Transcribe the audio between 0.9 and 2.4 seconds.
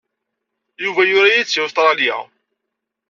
yura-yi-d seg Ustṛalya.